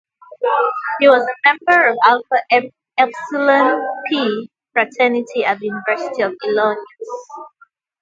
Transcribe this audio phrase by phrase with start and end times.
[0.99, 1.35] He was a
[1.67, 4.27] member of Alpha Epsilon Pi
[4.73, 6.75] fraternity at the University of Illinois.